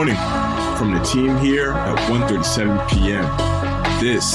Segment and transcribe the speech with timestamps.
[0.00, 0.16] morning
[0.78, 4.00] from the team here at 1.37 p.m.
[4.00, 4.32] This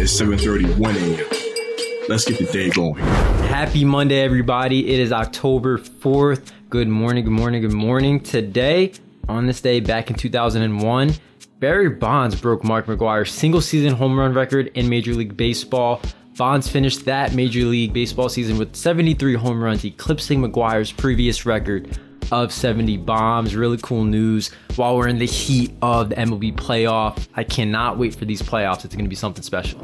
[0.00, 2.08] is 7.31 a.m.
[2.08, 2.94] Let's get the day going.
[2.94, 4.90] Happy Monday, everybody.
[4.90, 6.52] It is October 4th.
[6.70, 8.20] Good morning, good morning, good morning.
[8.20, 8.94] Today,
[9.28, 11.12] on this day back in 2001,
[11.58, 16.00] Barry Bonds broke Mark McGwire's single season home run record in Major League Baseball.
[16.38, 21.98] Bonds finished that Major League Baseball season with 73 home runs, eclipsing McGwire's previous record
[22.30, 23.56] of 70 bombs.
[23.56, 27.26] Really cool news while we're in the heat of the MLB playoff.
[27.34, 28.84] I cannot wait for these playoffs.
[28.84, 29.80] It's going to be something special.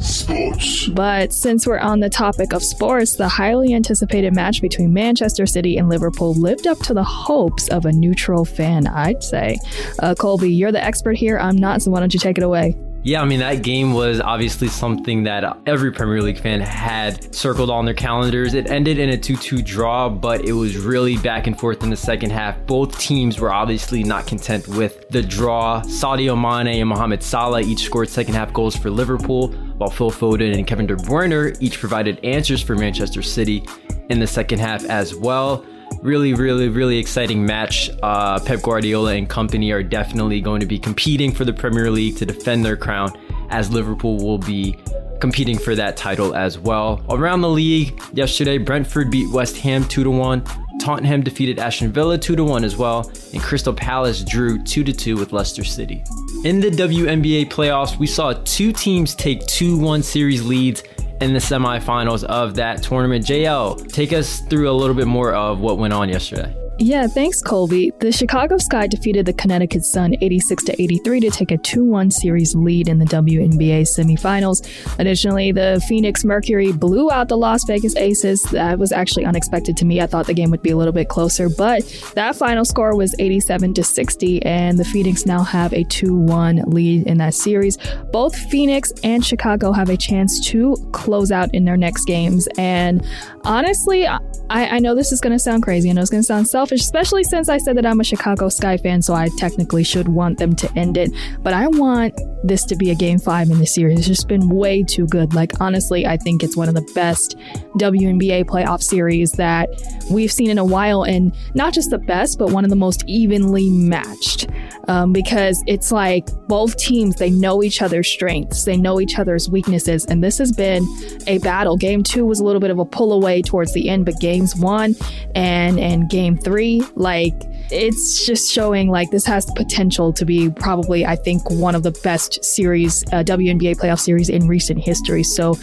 [0.00, 0.88] Sports.
[0.88, 5.78] But since we're on the topic of sports, the highly anticipated match between Manchester City
[5.78, 9.58] and Liverpool lived up to the hopes of a neutral fan, I'd say.
[10.00, 11.38] Uh, Colby, you're the expert here.
[11.38, 12.76] I'm not, so why don't you take it away?
[13.04, 17.68] Yeah, I mean, that game was obviously something that every Premier League fan had circled
[17.68, 18.54] on their calendars.
[18.54, 21.90] It ended in a 2 2 draw, but it was really back and forth in
[21.90, 22.64] the second half.
[22.64, 25.82] Both teams were obviously not content with the draw.
[25.82, 30.56] Sadio Mane and Mohamed Salah each scored second half goals for Liverpool, while Phil Foden
[30.56, 33.66] and Kevin De Bruyne each provided answers for Manchester City
[34.10, 35.64] in the second half as well
[36.00, 37.90] really, really, really exciting match.
[38.02, 42.16] Uh, Pep Guardiola and company are definitely going to be competing for the Premier League
[42.16, 43.10] to defend their crown,
[43.50, 44.76] as Liverpool will be
[45.20, 47.04] competing for that title as well.
[47.08, 50.44] Around the league, yesterday, Brentford beat West Ham 2 1.
[50.80, 55.32] Tottenham defeated Aston Villa 2 1 as well, and Crystal Palace drew 2 2 with
[55.32, 56.02] Leicester City.
[56.44, 60.82] In the WNBA playoffs, we saw two teams take 2 1 series leads
[61.22, 63.24] in the semifinals of that tournament.
[63.24, 66.61] JL, take us through a little bit more of what went on yesterday.
[66.82, 67.92] Yeah, thanks, Colby.
[68.00, 72.56] The Chicago Sky defeated the Connecticut Sun 86 to 83 to take a 2-1 series
[72.56, 74.66] lead in the WNBA semifinals.
[74.98, 78.42] Additionally, the Phoenix Mercury blew out the Las Vegas Aces.
[78.50, 80.00] That was actually unexpected to me.
[80.00, 81.84] I thought the game would be a little bit closer, but
[82.16, 87.06] that final score was 87 to 60, and the Phoenix now have a 2-1 lead
[87.06, 87.78] in that series.
[88.10, 93.06] Both Phoenix and Chicago have a chance to close out in their next games, and
[93.44, 94.04] honestly,
[94.52, 95.88] I, I know this is going to sound crazy.
[95.88, 98.48] I know it's going to sound selfish, especially since I said that I'm a Chicago
[98.48, 101.10] Sky fan, so I technically should want them to end it.
[101.40, 103.98] But I want this to be a game five in the series.
[103.98, 105.34] It's just been way too good.
[105.34, 107.36] Like, honestly, I think it's one of the best
[107.78, 109.68] WNBA playoff series that
[110.10, 111.02] we've seen in a while.
[111.02, 114.48] And not just the best, but one of the most evenly matched.
[114.88, 119.48] Um, because it's like both teams, they know each other's strengths, they know each other's
[119.48, 120.04] weaknesses.
[120.06, 120.84] And this has been
[121.28, 121.76] a battle.
[121.76, 124.56] Game two was a little bit of a pull away towards the end, but games
[124.56, 124.96] one
[125.36, 127.34] and, and game three three, like
[127.72, 131.82] it's just showing like this has the potential to be probably, I think, one of
[131.82, 135.22] the best series, uh, WNBA playoff series in recent history.
[135.22, 135.58] So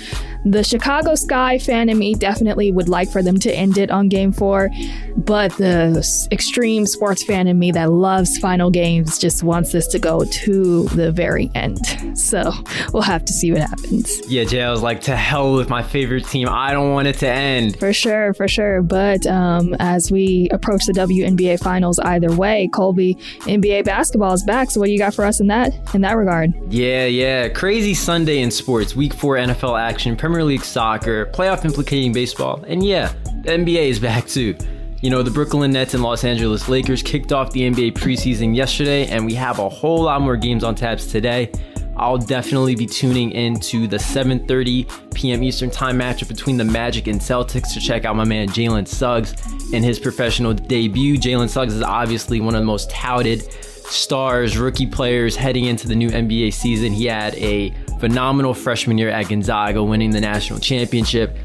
[0.45, 4.09] the Chicago Sky fan in me definitely would like for them to end it on
[4.09, 4.69] game four,
[5.17, 9.99] but the extreme sports fan in me that loves final games just wants this to
[9.99, 11.79] go to the very end.
[12.17, 12.51] So
[12.93, 14.21] we'll have to see what happens.
[14.27, 16.47] Yeah, Jay, I was like, to hell with my favorite team.
[16.49, 17.77] I don't want it to end.
[17.77, 18.81] For sure, for sure.
[18.81, 24.71] But um, as we approach the WNBA finals, either way, Colby, NBA basketball is back.
[24.71, 26.53] So what do you got for us in that in that regard?
[26.71, 27.49] Yeah, yeah.
[27.49, 28.95] Crazy Sunday in sports.
[28.95, 30.15] Week four NFL action.
[30.29, 34.55] Premier League soccer, playoff implicating baseball, and yeah, the NBA is back too.
[35.01, 39.07] You know, the Brooklyn Nets and Los Angeles Lakers kicked off the NBA preseason yesterday,
[39.07, 41.51] and we have a whole lot more games on taps today.
[41.97, 45.41] I'll definitely be tuning into the 7:30 p.m.
[45.41, 49.33] Eastern Time matchup between the Magic and Celtics to check out my man Jalen Suggs
[49.73, 51.17] in his professional debut.
[51.17, 55.95] Jalen Suggs is obviously one of the most touted stars, rookie players heading into the
[55.95, 56.93] new NBA season.
[56.93, 61.37] He had a phenomenal freshman year at Gonzaga, winning the national championship.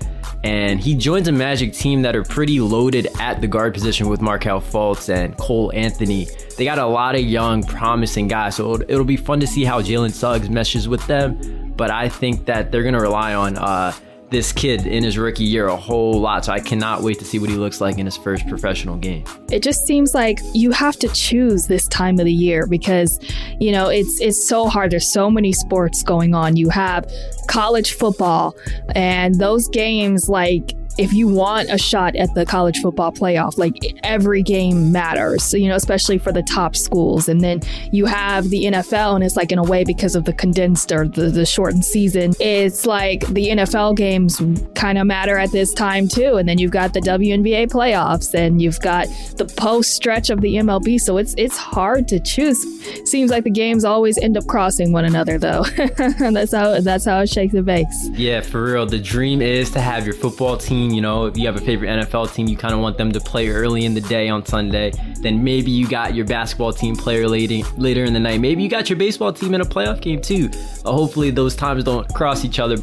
[0.43, 4.21] And he joins a Magic team that are pretty loaded at the guard position with
[4.21, 6.29] Markelle Fultz and Cole Anthony.
[6.59, 9.65] They got a lot of young, promising guys, so it'll, it'll be fun to see
[9.65, 11.73] how Jalen Suggs meshes with them.
[11.77, 13.93] But I think that they're going to rely on uh,
[14.35, 16.45] this kid in his rookie year a whole lot.
[16.45, 19.25] So I cannot wait to see what he looks like in his first professional game.
[19.53, 23.21] It just seems like you have to choose this time of the year because,
[23.61, 24.91] you know, it's it's so hard.
[24.91, 26.57] There's so many sports going on.
[26.57, 27.09] You have
[27.49, 28.57] college football
[28.97, 33.75] and those games like if you want a shot at the college football playoff, like
[34.03, 37.29] every game matters, you know, especially for the top schools.
[37.29, 37.61] And then
[37.91, 41.09] you have the NFL, and it's like in a way because of the condensed or
[41.09, 44.41] the, the shortened season, it's like the NFL games
[44.75, 46.37] kind of matter at this time too.
[46.37, 50.55] And then you've got the WNBA playoffs, and you've got the post stretch of the
[50.57, 51.01] MLB.
[51.01, 52.63] So it's it's hard to choose.
[53.05, 55.65] Seems like the games always end up crossing one another, though.
[55.97, 58.09] that's how that's how it shakes and bakes.
[58.11, 58.87] Yeah, for real.
[58.87, 60.95] The dream is to have your football team team.
[60.95, 63.21] You know, if you have a favorite NFL team, you kind of want them to
[63.21, 64.93] play early in the day on Sunday.
[65.21, 68.41] Then maybe you got your basketball team player later, later in the night.
[68.41, 70.51] Maybe you got your baseball team in a playoff game too.
[70.85, 72.77] Uh, hopefully, those times don't cross each other.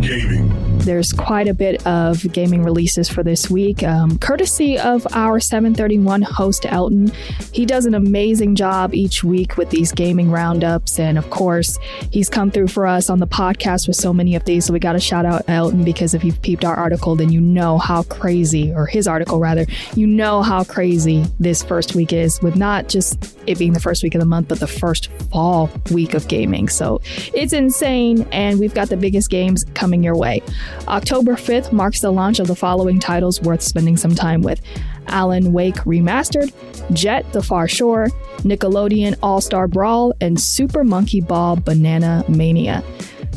[0.00, 0.61] Gaming.
[0.84, 6.22] There's quite a bit of gaming releases for this week, um, courtesy of our 731
[6.22, 7.12] host Elton.
[7.52, 11.78] He does an amazing job each week with these gaming roundups, and of course,
[12.10, 14.64] he's come through for us on the podcast with so many of these.
[14.64, 17.40] So we got to shout out Elton because if you've peeped our article, then you
[17.40, 22.42] know how crazy, or his article rather, you know how crazy this first week is
[22.42, 25.70] with not just it being the first week of the month, but the first fall
[25.92, 26.68] week of gaming.
[26.68, 27.00] So
[27.32, 30.42] it's insane, and we've got the biggest games coming your way.
[30.88, 34.60] October 5th marks the launch of the following titles worth spending some time with
[35.08, 36.52] Alan Wake Remastered,
[36.92, 38.08] Jet the Far Shore,
[38.38, 42.82] Nickelodeon All Star Brawl, and Super Monkey Ball Banana Mania.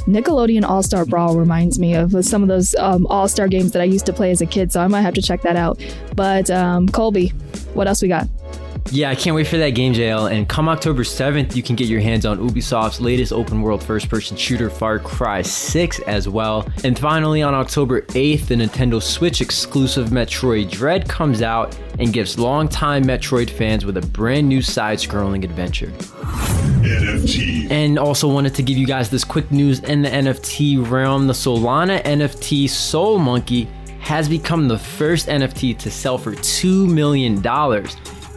[0.07, 3.81] Nickelodeon All Star Brawl reminds me of some of those um, All Star games that
[3.81, 5.81] I used to play as a kid, so I might have to check that out.
[6.15, 7.29] But um, Colby,
[7.73, 8.27] what else we got?
[8.91, 10.31] Yeah, I can't wait for that game, JL.
[10.31, 14.09] And come October 7th, you can get your hands on Ubisoft's latest open world first
[14.09, 16.67] person shooter, Far Cry 6, as well.
[16.83, 22.37] And finally, on October 8th, the Nintendo Switch exclusive Metroid Dread comes out and gives
[22.37, 25.87] longtime Metroid fans with a brand new side scrolling adventure.
[26.85, 27.71] NFT.
[27.71, 31.25] And also wanted to give you guys this quick news in the NFT realm.
[31.25, 33.67] The Solana NFT SolMonkey
[33.99, 37.41] has become the first NFT to sell for $2 million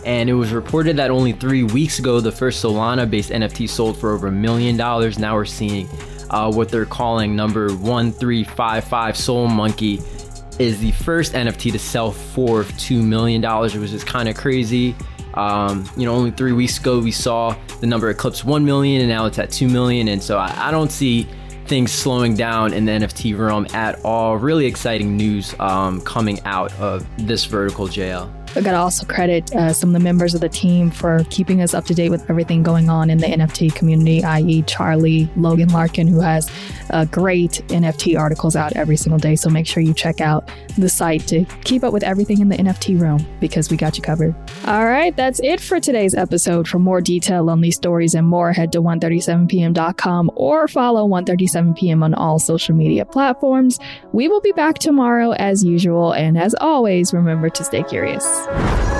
[0.05, 3.99] and it was reported that only three weeks ago, the first Solana based NFT sold
[3.99, 5.19] for over a million dollars.
[5.19, 5.89] Now we're seeing
[6.31, 13.03] uh, what they're calling number 1355 SolMonkey is the first NFT to sell for $2
[13.03, 13.41] million.
[13.43, 14.95] Was just kind of crazy.
[15.35, 19.09] Um, you know, only three weeks ago, we saw the number eclipse 1 million, and
[19.09, 20.09] now it's at 2 million.
[20.09, 21.29] And so I, I don't see
[21.67, 24.37] things slowing down in the NFT realm at all.
[24.37, 28.29] Really exciting news um, coming out of this vertical JL.
[28.57, 31.61] I got to also credit uh, some of the members of the team for keeping
[31.63, 35.69] us up to date with everything going on in the NFT community, i.e., Charlie, Logan
[35.69, 36.51] Larkin, who has
[36.91, 39.37] uh, great NFT articles out every single day.
[39.37, 42.57] So make sure you check out the site to keep up with everything in the
[42.57, 44.35] NFT realm because we got you covered.
[44.67, 46.67] All right, that's it for today's episode.
[46.67, 52.15] For more detail on these stories and more, head to ONE37pm.com or follow ONE37pm on
[52.15, 53.79] all social media platforms.
[54.13, 56.13] We will be back tomorrow as usual.
[56.13, 58.25] And as always, remember to stay curious.
[58.51, 58.98] Oh.